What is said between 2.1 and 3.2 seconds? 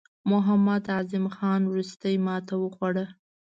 ماته وخوړه.